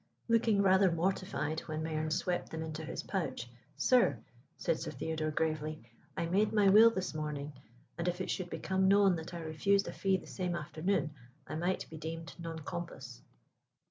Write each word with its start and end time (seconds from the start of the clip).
Looking 0.27 0.63
rather 0.63 0.91
mortified 0.91 1.59
when 1.67 1.83
Mayerne 1.83 2.09
swept 2.09 2.49
them 2.49 2.63
into 2.63 2.83
his 2.83 3.03
pouch, 3.03 3.47
"Sir." 3.77 4.17
said 4.57 4.79
Sir 4.79 4.89
Theodore, 4.89 5.29
gravely, 5.29 5.79
"I 6.17 6.25
made 6.25 6.51
my 6.51 6.69
will 6.69 6.89
this 6.89 7.13
morning, 7.13 7.53
and 7.99 8.07
if 8.07 8.19
it 8.19 8.31
should 8.31 8.49
become 8.49 8.87
known 8.87 9.15
that 9.17 9.35
I 9.35 9.41
refused 9.41 9.87
a 9.87 9.93
fee 9.93 10.17
the 10.17 10.25
same 10.25 10.55
afternoon 10.55 11.11
I 11.45 11.53
might 11.53 11.87
be 11.87 11.97
deemed 11.97 12.33
non 12.39 12.57
compos." 12.57 13.21